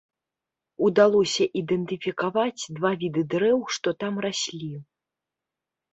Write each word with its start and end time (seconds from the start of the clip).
Удалося 0.87 1.45
ідэнтыфікаваць 1.61 2.63
два 2.79 2.91
віды 3.03 3.21
дрэў, 3.35 3.59
што 3.77 3.89
там 4.03 4.13
раслі. 4.29 4.73